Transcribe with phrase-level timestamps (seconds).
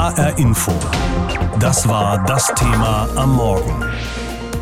[0.00, 0.72] HR Info.
[1.58, 3.84] Das war das Thema am Morgen.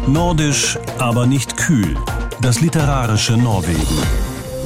[0.09, 1.97] Nordisch, aber nicht kühl.
[2.41, 3.87] Das literarische Norwegen.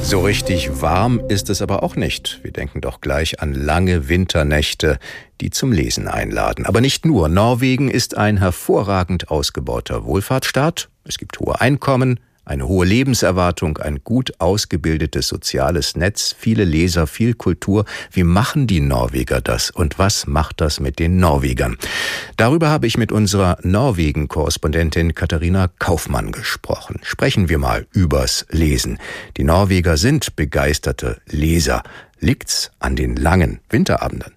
[0.03, 2.41] So richtig warm ist es aber auch nicht.
[2.43, 4.99] Wir denken doch gleich an lange Winternächte,
[5.43, 6.65] die zum Lesen einladen.
[6.65, 7.29] Aber nicht nur.
[7.29, 10.89] Norwegen ist ein hervorragend ausgebauter Wohlfahrtsstaat.
[11.05, 17.35] Es gibt hohe Einkommen, eine hohe Lebenserwartung, ein gut ausgebildetes soziales Netz, viele Leser, viel
[17.35, 17.85] Kultur.
[18.11, 21.77] Wie machen die Norweger das und was macht das mit den Norwegern?
[22.37, 27.01] Darüber habe ich mit unserer Norwegen-Korrespondentin Katharina Kaufmann gesprochen.
[27.03, 28.99] Sprechen wir mal übers Lesen.
[29.37, 31.83] Die Norweger sind begeisterte Leser.
[32.19, 34.33] Liegt's an den langen Winterabenden?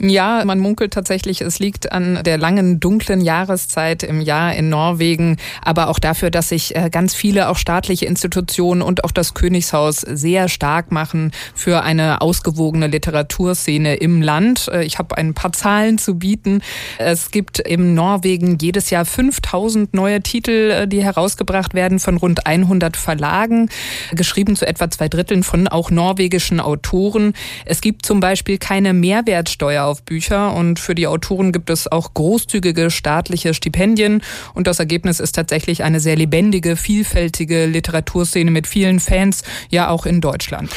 [0.00, 5.36] Ja, man munkelt tatsächlich, es liegt an der langen, dunklen Jahreszeit im Jahr in Norwegen,
[5.62, 10.00] aber auch dafür, dass sich äh, ganz viele auch staatliche Institutionen und auch das Königshaus
[10.00, 14.66] sehr stark machen für eine ausgewogene Literaturszene im Land.
[14.66, 16.60] Äh, ich habe ein paar Zahlen zu bieten.
[16.98, 22.48] Es gibt im Norwegen jedes Jahr 5000 neue Titel, äh, die herausgebracht werden von rund
[22.48, 23.68] 100 Verlagen,
[24.12, 27.32] geschrieben zu etwa zwei Dritteln von auch norwegischen Autoren.
[27.64, 32.14] Es gibt zum Beispiel keine Mehrwertsteuer auf Bücher und für die Autoren gibt es auch
[32.14, 34.22] großzügige staatliche Stipendien
[34.54, 40.06] und das Ergebnis ist tatsächlich eine sehr lebendige, vielfältige Literaturszene mit vielen Fans, ja auch
[40.06, 40.70] in Deutschland.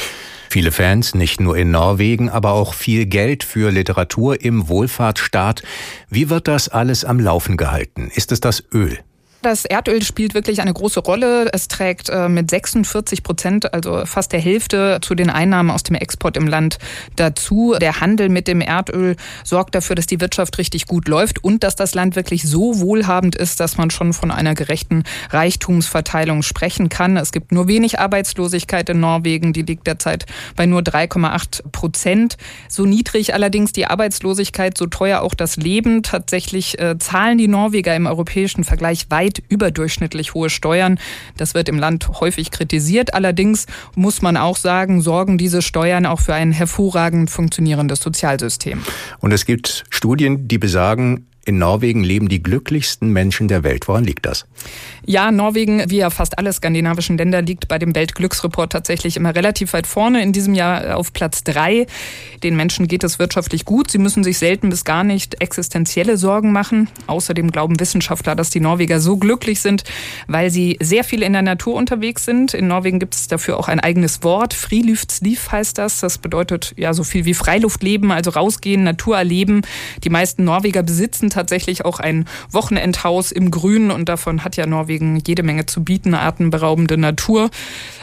[0.50, 5.62] Viele Fans, nicht nur in Norwegen, aber auch viel Geld für Literatur im Wohlfahrtsstaat.
[6.08, 8.10] Wie wird das alles am Laufen gehalten?
[8.14, 8.98] Ist es das Öl?
[9.40, 11.48] Das Erdöl spielt wirklich eine große Rolle.
[11.52, 15.94] Es trägt äh, mit 46 Prozent, also fast der Hälfte, zu den Einnahmen aus dem
[15.94, 16.78] Export im Land
[17.14, 17.76] dazu.
[17.80, 19.14] Der Handel mit dem Erdöl
[19.44, 23.36] sorgt dafür, dass die Wirtschaft richtig gut läuft und dass das Land wirklich so wohlhabend
[23.36, 27.16] ist, dass man schon von einer gerechten Reichtumsverteilung sprechen kann.
[27.16, 29.52] Es gibt nur wenig Arbeitslosigkeit in Norwegen.
[29.52, 32.38] Die liegt derzeit bei nur 3,8 Prozent.
[32.68, 36.02] So niedrig allerdings die Arbeitslosigkeit, so teuer auch das Leben.
[36.02, 40.98] Tatsächlich äh, zahlen die Norweger im europäischen Vergleich weit weit überdurchschnittlich hohe Steuern.
[41.36, 43.14] Das wird im Land häufig kritisiert.
[43.14, 48.80] Allerdings muss man auch sagen, sorgen diese Steuern auch für ein hervorragend funktionierendes Sozialsystem.
[49.20, 53.88] Und es gibt Studien, die besagen, in Norwegen leben die glücklichsten Menschen der Welt.
[53.88, 54.46] Woran liegt das?
[55.06, 59.72] Ja, Norwegen, wie ja fast alle skandinavischen Länder, liegt bei dem Weltglücksreport tatsächlich immer relativ
[59.72, 60.22] weit vorne.
[60.22, 61.86] In diesem Jahr auf Platz drei.
[62.42, 63.90] Den Menschen geht es wirtschaftlich gut.
[63.90, 66.90] Sie müssen sich selten bis gar nicht existenzielle Sorgen machen.
[67.06, 69.84] Außerdem glauben Wissenschaftler, dass die Norweger so glücklich sind,
[70.26, 72.52] weil sie sehr viel in der Natur unterwegs sind.
[72.52, 74.52] In Norwegen gibt es dafür auch ein eigenes Wort.
[74.52, 76.00] Friluftsliv heißt das.
[76.00, 79.62] Das bedeutet ja so viel wie Freiluftleben, also rausgehen, Natur erleben.
[80.04, 85.22] Die meisten Norweger besitzen tatsächlich auch ein Wochenendhaus im Grünen und davon hat ja Norwegen
[85.24, 87.50] jede Menge zu bieten, atemberaubende Natur.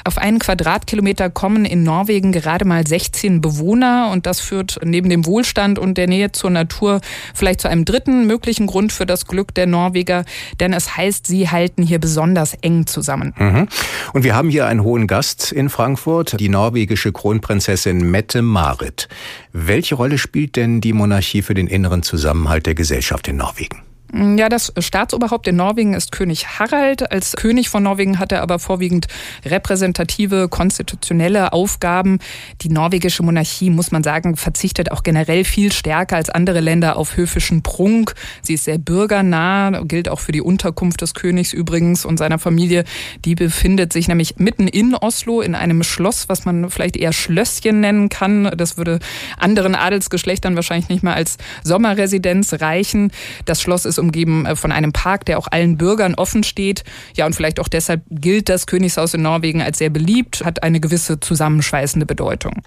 [0.05, 5.25] Auf einen Quadratkilometer kommen in Norwegen gerade mal 16 Bewohner und das führt neben dem
[5.25, 7.01] Wohlstand und der Nähe zur Natur
[7.33, 10.23] vielleicht zu einem dritten möglichen Grund für das Glück der Norweger,
[10.61, 13.33] denn es heißt, sie halten hier besonders eng zusammen.
[13.37, 13.67] Mhm.
[14.13, 19.09] Und wir haben hier einen hohen Gast in Frankfurt, die norwegische Kronprinzessin Mette Marit.
[19.51, 23.84] Welche Rolle spielt denn die Monarchie für den inneren Zusammenhalt der Gesellschaft in Norwegen?
[24.13, 27.11] Ja, das Staatsoberhaupt in Norwegen ist König Harald.
[27.11, 29.07] Als König von Norwegen hat er aber vorwiegend
[29.43, 32.19] repräsentative, konstitutionelle Aufgaben.
[32.61, 37.17] Die norwegische Monarchie, muss man sagen, verzichtet auch generell viel stärker als andere Länder auf
[37.17, 38.13] höfischen Prunk.
[38.41, 42.85] Sie ist sehr bürgernah, gilt auch für die Unterkunft des Königs übrigens und seiner Familie.
[43.25, 47.79] Die befindet sich nämlich mitten in Oslo in einem Schloss, was man vielleicht eher Schlösschen
[47.79, 48.51] nennen kann.
[48.55, 48.99] Das würde
[49.37, 53.11] anderen Adelsgeschlechtern wahrscheinlich nicht mal als Sommerresidenz reichen.
[53.45, 56.83] Das Schloss ist umgeben äh, von einem Park, der auch allen Bürgern offen steht.
[57.15, 60.79] Ja, und vielleicht auch deshalb gilt das Königshaus in Norwegen als sehr beliebt, hat eine
[60.79, 62.61] gewisse zusammenschweißende Bedeutung.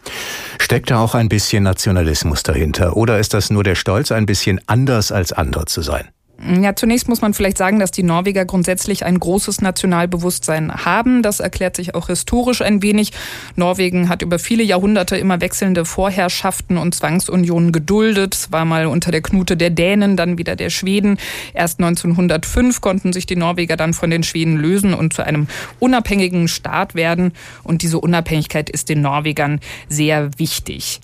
[0.59, 2.97] Steckt da auch ein bisschen Nationalismus dahinter?
[2.97, 6.09] Oder ist das nur der Stolz, ein bisschen anders als andere zu sein?
[6.41, 11.21] Ja, zunächst muss man vielleicht sagen, dass die Norweger grundsätzlich ein großes Nationalbewusstsein haben.
[11.21, 13.13] Das erklärt sich auch historisch ein wenig.
[13.57, 18.35] Norwegen hat über viele Jahrhunderte immer wechselnde Vorherrschaften und Zwangsunionen geduldet.
[18.35, 21.19] Es war mal unter der Knute der Dänen, dann wieder der Schweden.
[21.55, 25.49] Erst 1905 konnten sich die Norweger dann von den Schweden lösen und zu einem
[25.81, 27.33] unabhängigen Staat werden.
[27.65, 29.59] Und diese Unabhängigkeit ist den Norwegern
[29.89, 31.01] sehr wichtig.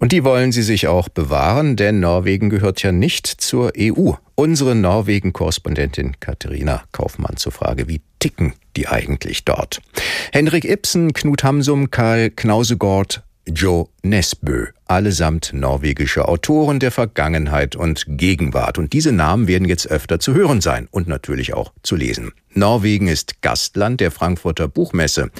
[0.00, 4.14] Und die wollen sie sich auch bewahren, denn Norwegen gehört ja nicht zur EU.
[4.38, 9.82] Unsere Norwegen-Korrespondentin Katharina Kaufmann zur Frage, wie ticken die eigentlich dort?
[10.30, 18.78] Henrik Ibsen, Knut Hamsum, Karl Knausegård, Joe Nesbø, allesamt norwegische Autoren der Vergangenheit und Gegenwart.
[18.78, 22.30] Und diese Namen werden jetzt öfter zu hören sein und natürlich auch zu lesen.
[22.54, 25.32] Norwegen ist Gastland der Frankfurter Buchmesse.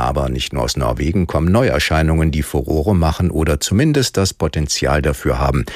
[0.00, 5.38] Aber nicht nur aus Norwegen kommen Neuerscheinungen, die Furore machen oder zumindest das Potenzial dafür
[5.38, 5.66] haben.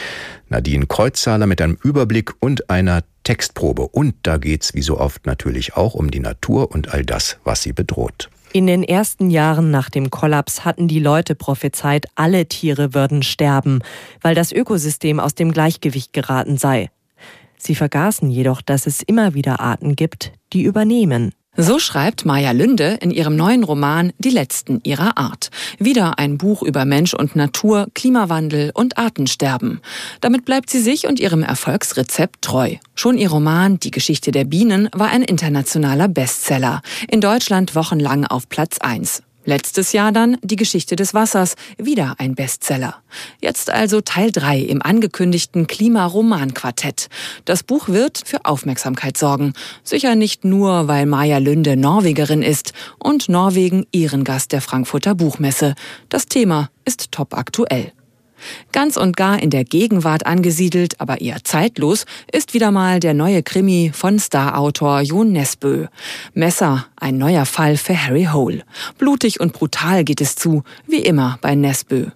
[0.49, 3.87] Nadine Kreuzzahler mit einem Überblick und einer Textprobe.
[3.87, 7.63] Und da geht's wie so oft natürlich auch um die Natur und all das, was
[7.63, 8.31] sie bedroht.
[8.55, 13.81] In den ersten Jahren nach dem Kollaps hatten die Leute prophezeit, alle Tiere würden sterben,
[14.23, 16.89] weil das Ökosystem aus dem Gleichgewicht geraten sei.
[17.59, 21.35] Sie vergaßen jedoch, dass es immer wieder Arten gibt, die übernehmen.
[21.57, 25.51] So schreibt Maja Lünde in ihrem neuen Roman Die Letzten ihrer Art.
[25.79, 29.81] Wieder ein Buch über Mensch und Natur, Klimawandel und Artensterben.
[30.21, 32.75] Damit bleibt sie sich und ihrem Erfolgsrezept treu.
[32.97, 36.83] Schon ihr Roman Die Geschichte der Bienen war ein internationaler Bestseller.
[37.09, 39.23] In Deutschland wochenlang auf Platz 1.
[39.45, 42.97] Letztes Jahr dann Die Geschichte des Wassers, wieder ein Bestseller.
[43.41, 47.09] Jetzt also Teil 3 im angekündigten Klimaroman-Quartett.
[47.45, 49.53] Das Buch wird für Aufmerksamkeit sorgen.
[49.83, 55.75] Sicher nicht nur, weil Maja Lünde Norwegerin ist und Norwegen Ehrengast der Frankfurter Buchmesse.
[56.09, 57.93] Das Thema ist top aktuell.
[58.73, 63.43] Ganz und gar in der Gegenwart angesiedelt, aber eher zeitlos, ist wieder mal der neue
[63.43, 65.87] Krimi von Starautor Jon Nesbø.
[66.35, 68.65] Messer, ein neuer Fall für Harry Hole.
[68.99, 72.07] Blutig und brutal geht es zu, wie immer bei Nesbø.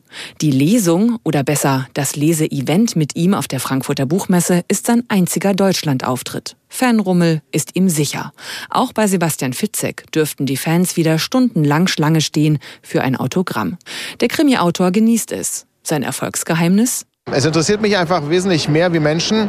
[0.41, 5.55] Die Lesung, oder besser das Leseevent mit ihm auf der Frankfurter Buchmesse, ist sein einziger
[5.55, 6.57] Deutschlandauftritt.
[6.69, 8.33] Fanrummel ist ihm sicher.
[8.71, 13.79] Auch bei Sebastian Fitzek dürften die Fans wieder stundenlang Schlange stehen für ein Autogramm.
[14.21, 15.68] Der Krimi-Autor genießt es.
[15.89, 17.07] Sein Erfolgsgeheimnis?
[17.33, 19.49] Es interessiert mich einfach wesentlich mehr, wie Menschen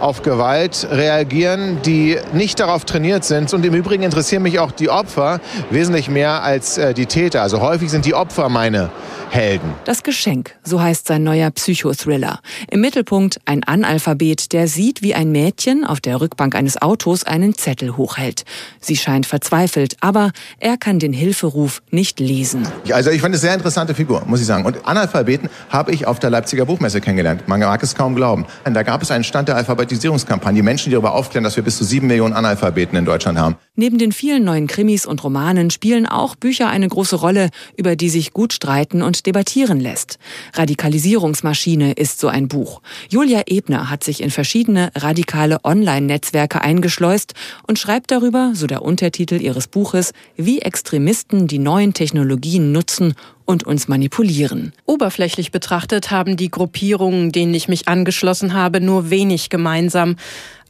[0.00, 3.52] auf Gewalt reagieren, die nicht darauf trainiert sind.
[3.54, 7.42] Und im Übrigen interessieren mich auch die Opfer wesentlich mehr als äh, die Täter.
[7.42, 8.90] Also häufig sind die Opfer meine
[9.30, 9.74] Helden.
[9.84, 12.40] Das Geschenk, so heißt sein neuer Psychothriller.
[12.68, 17.54] Im Mittelpunkt ein Analphabet, der sieht, wie ein Mädchen auf der Rückbank eines Autos einen
[17.54, 18.44] Zettel hochhält.
[18.80, 22.66] Sie scheint verzweifelt, aber er kann den Hilferuf nicht lesen.
[22.92, 24.64] Also ich fand es eine sehr interessante Figur, muss ich sagen.
[24.64, 27.46] Und Analphabeten habe ich auf der Leipziger Buchmesse kennengelernt.
[27.46, 28.46] Man mag es kaum glauben.
[28.64, 29.56] Da gab es einen Stand der
[29.90, 30.62] Alphabetisierungskampagne.
[30.62, 33.56] Menschen, die darüber aufklären, dass wir bis zu sieben Millionen Analphabeten in Deutschland haben.
[33.74, 38.08] Neben den vielen neuen Krimis und Romanen spielen auch Bücher eine große Rolle, über die
[38.08, 40.18] sich gut streiten und debattieren lässt.
[40.54, 42.82] Radikalisierungsmaschine ist so ein Buch.
[43.08, 47.34] Julia Ebner hat sich in verschiedene radikale Online-Netzwerke eingeschleust
[47.66, 53.14] und schreibt darüber, so der Untertitel ihres Buches, wie Extremisten die neuen Technologien nutzen,
[53.50, 54.72] und uns manipulieren.
[54.86, 60.16] Oberflächlich betrachtet haben die Gruppierungen, denen ich mich angeschlossen habe, nur wenig gemeinsam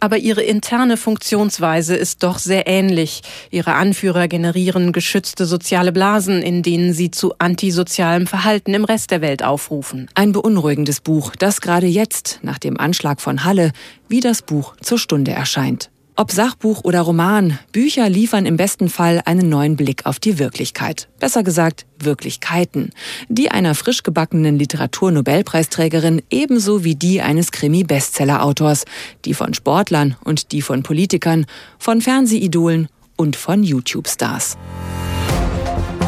[0.00, 3.21] aber ihre interne Funktionsweise ist doch sehr ähnlich.
[3.50, 9.21] Ihre Anführer generieren geschützte soziale Blasen, in denen sie zu antisozialem Verhalten im Rest der
[9.21, 10.09] Welt aufrufen.
[10.15, 13.73] Ein beunruhigendes Buch, das gerade jetzt, nach dem Anschlag von Halle,
[14.09, 15.89] wie das Buch zur Stunde erscheint.
[16.17, 21.09] Ob Sachbuch oder Roman, Bücher liefern im besten Fall einen neuen Blick auf die Wirklichkeit.
[21.19, 22.91] Besser gesagt, Wirklichkeiten.
[23.29, 28.85] Die einer frisch gebackenen Literaturnobelpreisträgerin ebenso wie die eines Krimi-Bestseller-Autors.
[29.25, 31.47] Die von Sportlern und die von Politikern,
[31.79, 34.57] von Fernsehidolen und von YouTube-Stars.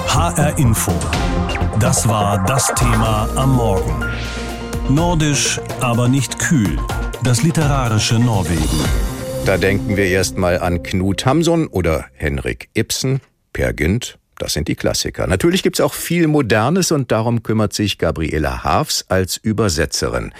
[0.08, 0.92] HR Info.
[1.78, 4.04] Das war das Thema am Morgen.
[4.88, 6.76] Nordisch, aber nicht kühl.
[7.22, 9.11] Das literarische Norwegen.
[9.44, 13.20] Da denken wir erstmal an Knut Hamsun oder Henrik Ibsen,
[13.52, 14.16] Per Gynt.
[14.38, 15.26] Das sind die Klassiker.
[15.26, 20.32] Natürlich gibt's auch viel Modernes und darum kümmert sich Gabriela Harfs als Übersetzerin.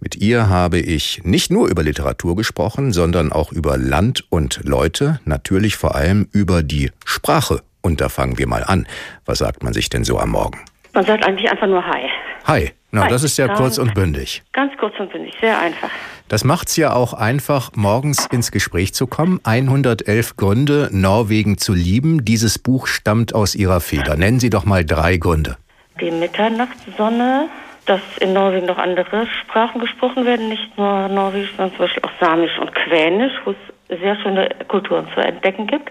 [0.00, 5.18] Mit ihr habe ich nicht nur über Literatur gesprochen, sondern auch über Land und Leute,
[5.24, 7.62] natürlich vor allem über die Sprache.
[7.80, 8.86] Und da fangen wir mal an.
[9.24, 10.60] Was sagt man sich denn so am Morgen?
[10.92, 12.02] Man sagt eigentlich einfach nur Hi.
[12.44, 12.72] Hi.
[12.94, 14.42] Na, das ist ja kurz und bündig.
[14.52, 15.88] Ganz kurz und bündig, sehr einfach.
[16.28, 19.40] Das macht's ja auch einfach, morgens ins Gespräch zu kommen.
[19.44, 22.26] 111 Gründe, Norwegen zu lieben.
[22.26, 24.16] Dieses Buch stammt aus Ihrer Feder.
[24.16, 25.56] Nennen Sie doch mal drei Gründe.
[26.02, 27.48] Die Mitternachtssonne,
[27.86, 32.20] dass in Norwegen noch andere Sprachen gesprochen werden, nicht nur Norwegisch, sondern zum Beispiel auch
[32.20, 35.90] Samisch und Quänisch, wo es sehr schöne Kulturen zu entdecken gibt.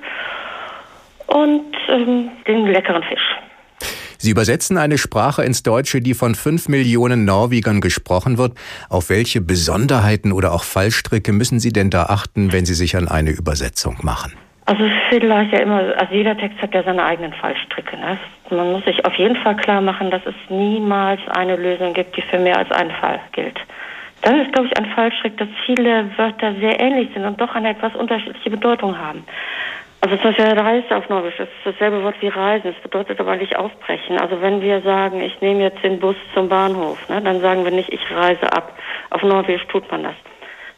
[1.26, 3.41] Und ähm, den leckeren Fisch.
[4.22, 8.54] Sie übersetzen eine Sprache ins Deutsche, die von fünf Millionen Norwegern gesprochen wird.
[8.88, 13.08] Auf welche Besonderheiten oder auch Fallstricke müssen Sie denn da achten, wenn Sie sich an
[13.08, 14.34] eine Übersetzung machen?
[14.66, 17.98] Also vielleicht ja immer, also jeder Text hat ja seine eigenen Fallstricke.
[17.98, 18.20] Ne?
[18.52, 22.22] Man muss sich auf jeden Fall klar machen, dass es niemals eine Lösung gibt, die
[22.22, 23.60] für mehr als einen Fall gilt.
[24.22, 27.70] Dann ist, glaube ich, ein Fallstrick, dass viele Wörter sehr ähnlich sind und doch eine
[27.70, 29.24] etwas unterschiedliche Bedeutung haben.
[30.04, 32.74] Also zum Beispiel Reise auf Norwegisch ist dasselbe Wort wie Reisen.
[32.76, 34.20] Es bedeutet aber nicht aufbrechen.
[34.20, 37.72] Also wenn wir sagen, ich nehme jetzt den Bus zum Bahnhof, ne, dann sagen wir
[37.72, 38.76] nicht, ich reise ab.
[39.12, 40.16] Auf Norwegisch tut man das.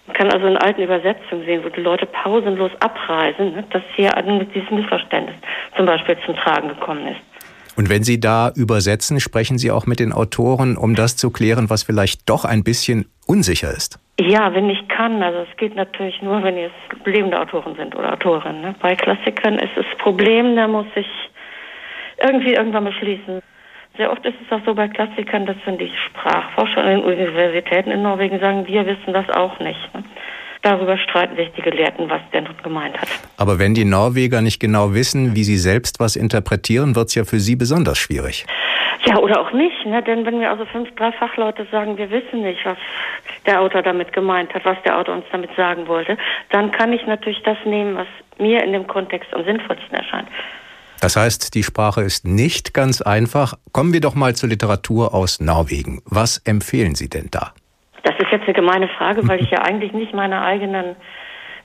[0.07, 4.11] Man kann also in alten Übersetzungen sehen, wo die Leute pausenlos abreisen, ne, dass hier
[4.53, 5.37] dieses Missverständnis
[5.77, 7.32] zum Beispiel zum Tragen gekommen ist.
[7.75, 11.69] Und wenn Sie da übersetzen, sprechen Sie auch mit den Autoren, um das zu klären,
[11.69, 13.99] was vielleicht doch ein bisschen unsicher ist?
[14.19, 15.23] Ja, wenn ich kann.
[15.23, 16.71] Also es geht natürlich nur, wenn es
[17.05, 18.61] lebende Autoren sind oder Autorinnen.
[18.61, 18.75] Ne?
[18.79, 21.07] Bei Klassikern ist das Problem, da muss ich
[22.21, 23.41] irgendwie irgendwann beschließen.
[23.97, 27.91] Sehr oft ist es auch so bei Klassikern, dass wenn die Sprachforscher an den Universitäten
[27.91, 29.93] in Norwegen sagen, wir wissen das auch nicht.
[29.93, 30.03] Ne?
[30.63, 33.09] Darüber streiten sich die Gelehrten, was der nun gemeint hat.
[33.37, 37.25] Aber wenn die Norweger nicht genau wissen, wie sie selbst was interpretieren, wird es ja
[37.25, 38.45] für sie besonders schwierig.
[39.05, 40.01] Ja, oder auch nicht, ne?
[40.01, 42.77] denn wenn mir also fünf, drei Fachleute sagen, wir wissen nicht, was
[43.45, 46.17] der Autor damit gemeint hat, was der Autor uns damit sagen wollte,
[46.51, 48.07] dann kann ich natürlich das nehmen, was
[48.39, 50.29] mir in dem Kontext am sinnvollsten erscheint.
[51.01, 53.55] Das heißt, die Sprache ist nicht ganz einfach.
[53.73, 56.01] Kommen wir doch mal zur Literatur aus Norwegen.
[56.05, 57.53] Was empfehlen Sie denn da?
[58.03, 60.95] Das ist jetzt eine gemeine Frage, weil ich ja eigentlich nicht meine eigenen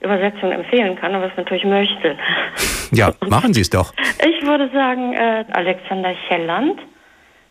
[0.01, 2.17] Übersetzungen empfehlen kann, aber es natürlich möchte.
[2.91, 3.93] Ja, machen Sie es doch.
[4.25, 6.79] Ich würde sagen, äh, Alexander Chelland,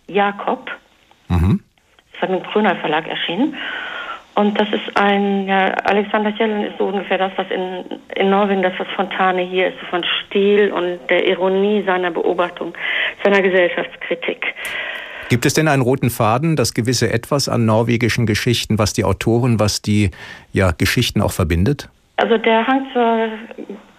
[0.06, 0.70] Jakob.
[1.28, 1.62] Mhm.
[2.12, 3.56] Das hat mit dem Grüner Verlag erschienen.
[4.34, 8.62] Und das ist ein, ja, Alexander Chelland ist so ungefähr das, was in, in Norwegen
[8.62, 12.72] das, was Fontane hier ist, von Stil und der Ironie seiner Beobachtung,
[13.22, 14.54] seiner Gesellschaftskritik.
[15.28, 19.60] Gibt es denn einen roten Faden, das gewisse Etwas an norwegischen Geschichten, was die Autoren,
[19.60, 20.10] was die
[20.52, 21.88] ja, Geschichten auch verbindet?
[22.16, 23.28] Also der Hang zur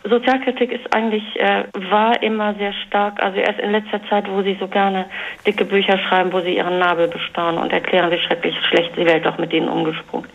[0.10, 4.58] Sozialkritik ist eigentlich, äh, war immer sehr stark, also erst in letzter Zeit, wo sie
[4.60, 5.06] so gerne
[5.46, 9.28] dicke Bücher schreiben, wo sie ihren Nabel bestaunen und erklären, wie schrecklich schlecht die Welt
[9.28, 10.28] auch mit denen umgesprungen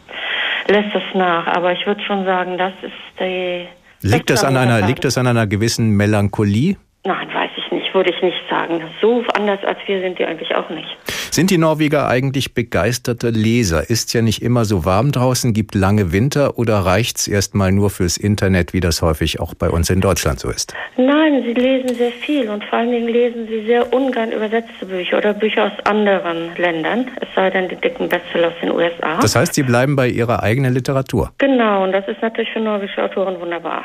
[0.68, 1.46] lässt es nach.
[1.46, 3.66] Aber ich würde schon sagen, das ist die...
[4.02, 6.76] Liegt das, an einer, liegt das an einer gewissen Melancholie?
[7.04, 8.82] Nein, weiß ich nicht, würde ich nicht sagen.
[9.00, 10.96] So anders als wir sind die eigentlich auch nicht.
[11.30, 13.88] Sind die Norweger eigentlich begeisterte Leser?
[13.88, 18.16] Ist ja nicht immer so warm draußen, gibt lange Winter oder reicht's erstmal nur fürs
[18.16, 20.74] Internet, wie das häufig auch bei uns in Deutschland so ist?
[20.96, 25.18] Nein, sie lesen sehr viel und vor allen Dingen lesen sie sehr ungern übersetzte Bücher
[25.18, 29.18] oder Bücher aus anderen Ländern, es sei denn die dicken Bestseller aus den USA.
[29.20, 31.32] Das heißt, sie bleiben bei ihrer eigenen Literatur?
[31.38, 33.84] Genau, und das ist natürlich für norwegische Autoren wunderbar.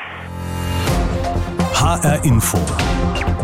[1.80, 2.58] HR Info.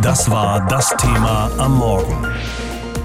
[0.02, 2.28] Das war das Thema am Morgen.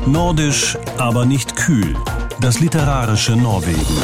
[0.04, 1.94] Nordisch, aber nicht kühl.
[2.40, 3.96] Das literarische Norwegen.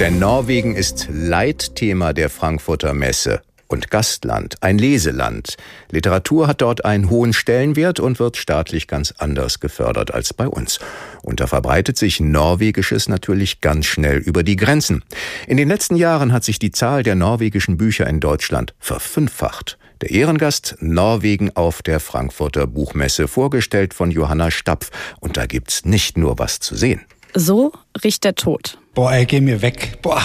[0.00, 5.58] Denn Norwegen ist Leitthema der Frankfurter Messe und Gastland, ein Leseland.
[5.90, 10.78] Literatur hat dort einen hohen Stellenwert und wird staatlich ganz anders gefördert als bei uns.
[11.20, 15.04] Und da verbreitet sich Norwegisches natürlich ganz schnell über die Grenzen.
[15.46, 19.76] In den letzten Jahren hat sich die Zahl der norwegischen Bücher in Deutschland verfünffacht.
[20.04, 24.90] Der Ehrengast Norwegen auf der Frankfurter Buchmesse, vorgestellt von Johanna Stapf.
[25.18, 27.00] Und da gibt's nicht nur was zu sehen.
[27.32, 27.72] So
[28.04, 28.76] riecht der Tod.
[28.92, 30.00] Boah, ey, geh mir weg.
[30.02, 30.22] Boah.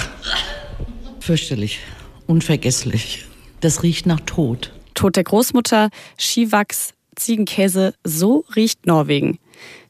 [1.22, 1.80] Fürchterlich.
[2.28, 3.24] Unvergesslich.
[3.62, 4.74] Das riecht nach Tod.
[4.96, 9.40] Tod der Großmutter, Skiwachs, Ziegenkäse, so riecht Norwegen.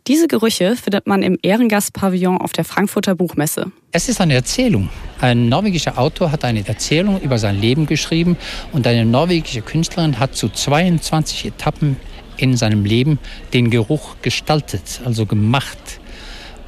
[0.10, 3.72] Diese Gerüche findet man im Ehrengastpavillon auf der Frankfurter Buchmesse.
[3.92, 4.90] Es ist eine Erzählung.
[5.22, 8.36] Ein norwegischer Autor hat eine Erzählung über sein Leben geschrieben
[8.72, 11.96] und eine norwegische Künstlerin hat zu 22 Etappen
[12.38, 13.20] in seinem Leben
[13.54, 15.78] den Geruch gestaltet, also gemacht.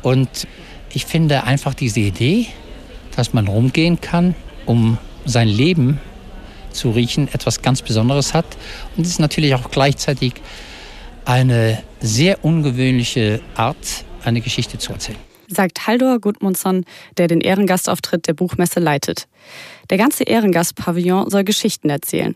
[0.03, 0.47] Und
[0.93, 2.45] ich finde einfach diese Idee,
[3.15, 4.35] dass man rumgehen kann,
[4.67, 5.99] um sein Leben
[6.69, 8.45] zu riechen, etwas ganz Besonderes hat.
[8.95, 10.33] Und es ist natürlich auch gleichzeitig
[11.25, 15.17] eine sehr ungewöhnliche Art, eine Geschichte zu erzählen.
[15.47, 16.85] Sagt Haldor Gudmundsson,
[17.17, 19.27] der den Ehrengastauftritt der Buchmesse leitet.
[19.89, 22.35] Der ganze Ehrengastpavillon soll Geschichten erzählen.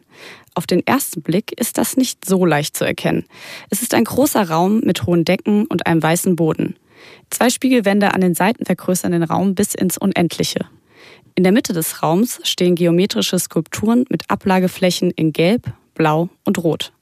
[0.53, 3.25] Auf den ersten Blick ist das nicht so leicht zu erkennen.
[3.69, 6.75] Es ist ein großer Raum mit hohen Decken und einem weißen Boden.
[7.29, 10.65] Zwei Spiegelwände an den Seiten vergrößern den Raum bis ins Unendliche.
[11.35, 16.93] In der Mitte des Raums stehen geometrische Skulpturen mit Ablageflächen in Gelb, Blau und Rot.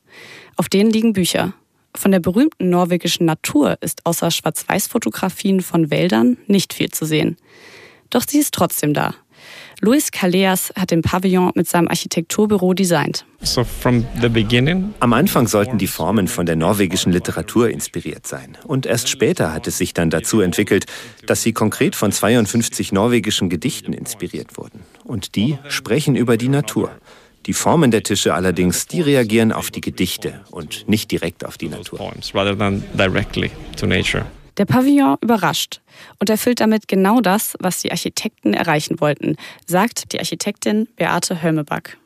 [0.56, 1.54] Auf denen liegen Bücher.
[1.96, 7.38] Von der berühmten norwegischen Natur ist außer Schwarz-Weiß-Fotografien von Wäldern nicht viel zu sehen.
[8.10, 9.16] Doch sie ist trotzdem da.
[9.82, 13.26] Luis Kaleas hat den Pavillon mit seinem Architekturbüro designt.
[15.00, 18.58] Am Anfang sollten die Formen von der norwegischen Literatur inspiriert sein.
[18.64, 20.86] Und erst später hat es sich dann dazu entwickelt,
[21.26, 24.80] dass sie konkret von 52 norwegischen Gedichten inspiriert wurden.
[25.04, 26.92] Und die sprechen über die Natur.
[27.46, 31.68] Die Formen der Tische allerdings, die reagieren auf die Gedichte und nicht direkt auf die
[31.68, 32.14] Natur.
[34.58, 35.82] Der Pavillon überrascht
[36.20, 39.36] und erfüllt damit genau das, was die Architekten erreichen wollten,
[39.66, 41.98] sagt die Architektin Beate Hölmeback.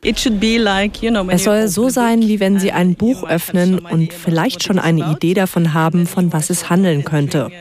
[1.29, 5.34] Es soll so sein, wie wenn Sie ein Buch öffnen und vielleicht schon eine Idee
[5.34, 7.51] davon haben, von was es handeln könnte.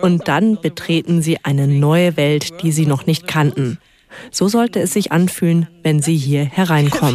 [0.00, 3.78] Und dann betreten Sie eine neue Welt, die Sie noch nicht kannten.
[4.30, 7.14] So sollte es sich anfühlen, wenn Sie hier hereinkommen.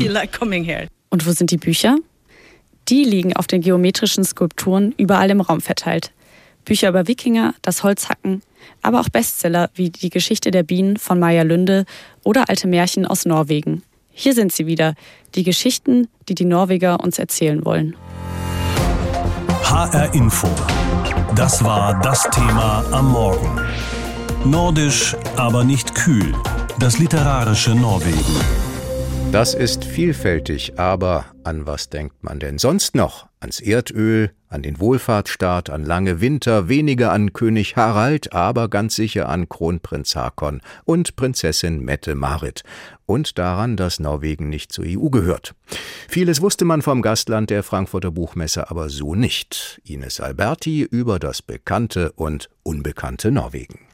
[1.10, 1.98] Und wo sind die Bücher?
[2.90, 6.12] Die liegen auf den geometrischen Skulpturen überall im Raum verteilt.
[6.64, 8.42] Bücher über Wikinger, das Holzhacken,
[8.82, 11.86] aber auch Bestseller wie Die Geschichte der Bienen von Maja Lünde
[12.24, 13.84] oder alte Märchen aus Norwegen.
[14.12, 14.96] Hier sind sie wieder,
[15.36, 17.96] die Geschichten, die die Norweger uns erzählen wollen.
[19.64, 20.48] HR Info.
[21.36, 23.62] Das war das Thema am Morgen.
[24.44, 26.34] Nordisch, aber nicht kühl.
[26.80, 28.36] Das literarische Norwegen.
[29.32, 33.28] Das ist vielfältig, aber an was denkt man denn sonst noch?
[33.40, 39.28] Ans Erdöl, an den Wohlfahrtsstaat, an lange Winter, weniger an König Harald, aber ganz sicher
[39.28, 42.62] an Kronprinz Hakon und Prinzessin Mette Marit
[43.08, 45.56] und daran, dass Norwegen nicht zur EU gehört.
[46.08, 49.82] Vieles wusste man vom Gastland der Frankfurter Buchmesse aber so nicht.
[49.84, 53.87] Ines Alberti über das bekannte und unbekannte Norwegen.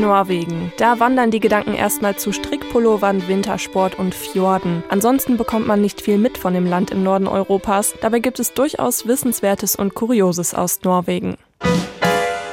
[0.00, 0.72] Norwegen.
[0.78, 4.82] Da wandern die Gedanken erstmal zu Strickpullovern, Wintersport und Fjorden.
[4.88, 7.94] Ansonsten bekommt man nicht viel mit von dem Land im Norden Europas.
[8.00, 11.36] Dabei gibt es durchaus Wissenswertes und Kurioses aus Norwegen.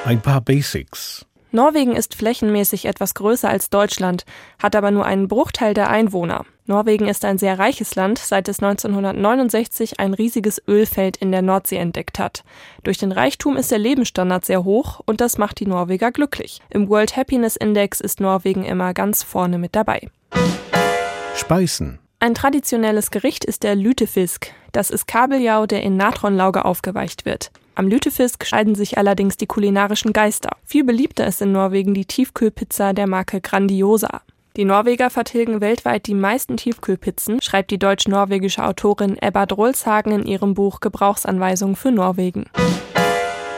[0.06, 1.26] Ein paar Basics.
[1.54, 4.26] Norwegen ist flächenmäßig etwas größer als Deutschland,
[4.62, 6.46] hat aber nur einen Bruchteil der Einwohner.
[6.66, 11.76] Norwegen ist ein sehr reiches Land, seit es 1969 ein riesiges Ölfeld in der Nordsee
[11.76, 12.46] entdeckt hat.
[12.84, 16.62] Durch den Reichtum ist der Lebensstandard sehr hoch und das macht die Norweger glücklich.
[16.70, 20.10] Im World Happiness Index ist Norwegen immer ganz vorne mit dabei.
[21.36, 22.00] Speisen.
[22.20, 24.54] Ein traditionelles Gericht ist der Lütefisk.
[24.72, 27.52] Das ist Kabeljau, der in Natronlauge aufgeweicht wird.
[27.74, 30.58] Am Lütefisk scheiden sich allerdings die kulinarischen Geister.
[30.66, 34.22] Viel beliebter ist in Norwegen die Tiefkühlpizza der Marke Grandiosa.
[34.58, 40.54] Die Norweger vertilgen weltweit die meisten Tiefkühlpizzen, schreibt die deutsch-norwegische Autorin Ebba Drolshagen in ihrem
[40.54, 42.46] Buch Gebrauchsanweisungen für Norwegen.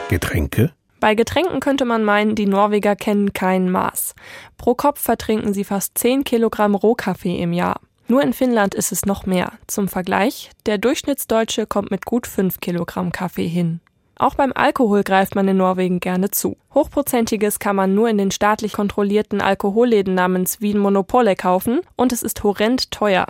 [0.08, 0.72] Getränke?
[1.00, 4.14] Bei Getränken könnte man meinen, die Norweger kennen kein Maß.
[4.56, 7.80] Pro Kopf vertrinken sie fast 10 Kilogramm Rohkaffee im Jahr.
[8.06, 9.52] Nur in Finnland ist es noch mehr.
[9.66, 13.80] Zum Vergleich, der Durchschnittsdeutsche kommt mit gut 5 Kilogramm Kaffee hin.
[14.16, 16.56] Auch beim Alkohol greift man in Norwegen gerne zu.
[16.72, 22.22] Hochprozentiges kann man nur in den staatlich kontrollierten Alkoholläden namens Wien Monopole kaufen und es
[22.22, 23.26] ist horrend teuer.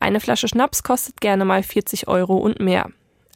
[0.00, 2.90] Eine Flasche Schnaps kostet gerne mal 40 Euro und mehr.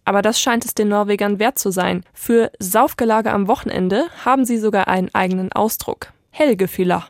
[0.05, 2.03] Aber das scheint es den Norwegern wert zu sein.
[2.13, 6.13] Für Saufgelage am Wochenende haben sie sogar einen eigenen Ausdruck.
[6.31, 7.07] Helgefühler.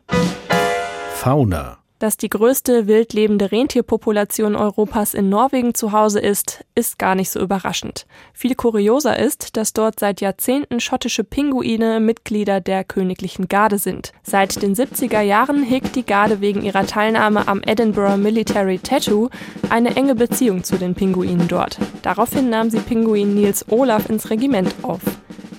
[1.15, 1.78] Fauna.
[1.99, 7.41] Dass die größte wildlebende Rentierpopulation Europas in Norwegen zu Hause ist, ist gar nicht so
[7.41, 8.07] überraschend.
[8.33, 14.13] Viel kurioser ist, dass dort seit Jahrzehnten schottische Pinguine Mitglieder der königlichen Garde sind.
[14.23, 19.29] Seit den 70er Jahren hegt die Garde wegen ihrer Teilnahme am Edinburgh Military Tattoo
[19.69, 21.79] eine enge Beziehung zu den Pinguinen dort.
[22.03, 25.01] Daraufhin nahm sie Pinguin Nils Olaf ins Regiment auf.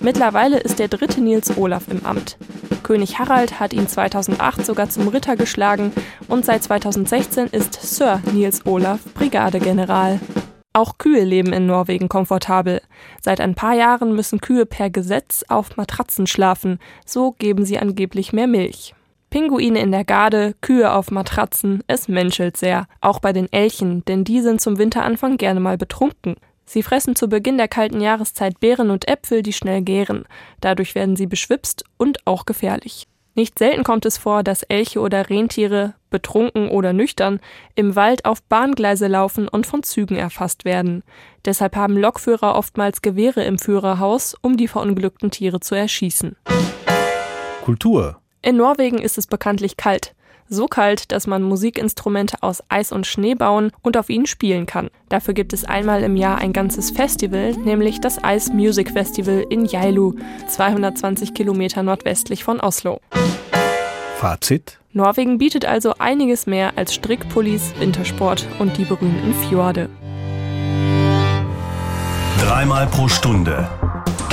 [0.02, 2.38] Mittlerweile ist der dritte Nils Olaf im Amt.
[2.82, 5.92] König Harald hat ihn 2008 sogar zum Ritter geschlagen
[6.26, 10.18] und seit 2016 ist Sir Nils Olaf Brigadegeneral.
[10.72, 12.80] Auch Kühe leben in Norwegen komfortabel.
[13.20, 18.32] Seit ein paar Jahren müssen Kühe per Gesetz auf Matratzen schlafen, so geben sie angeblich
[18.32, 18.94] mehr Milch.
[19.28, 22.86] Pinguine in der Garde, Kühe auf Matratzen, es menschelt sehr.
[23.00, 26.36] Auch bei den Elchen, denn die sind zum Winteranfang gerne mal betrunken.
[26.72, 30.24] Sie fressen zu Beginn der kalten Jahreszeit Beeren und Äpfel, die schnell gären.
[30.60, 33.08] Dadurch werden sie beschwipst und auch gefährlich.
[33.34, 37.40] Nicht selten kommt es vor, dass Elche oder Rentiere, betrunken oder nüchtern,
[37.74, 41.02] im Wald auf Bahngleise laufen und von Zügen erfasst werden.
[41.44, 46.36] Deshalb haben Lokführer oftmals Gewehre im Führerhaus, um die verunglückten Tiere zu erschießen.
[47.64, 48.20] Kultur.
[48.42, 50.14] In Norwegen ist es bekanntlich kalt.
[50.52, 54.90] So kalt, dass man Musikinstrumente aus Eis und Schnee bauen und auf ihnen spielen kann.
[55.08, 59.64] Dafür gibt es einmal im Jahr ein ganzes Festival, nämlich das Ice Music Festival in
[59.64, 60.16] Jailu,
[60.48, 63.00] 220 Kilometer nordwestlich von Oslo.
[64.16, 64.80] Fazit?
[64.92, 69.88] Norwegen bietet also einiges mehr als Strickpullis, Wintersport und die berühmten Fjorde.
[72.40, 73.68] Dreimal pro Stunde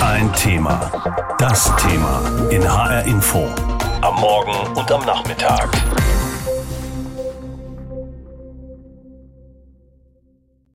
[0.02, 0.92] ein Thema.
[1.38, 3.77] Das Thema in HR Info.
[4.02, 5.72] Am Morgen und am Nachmittag.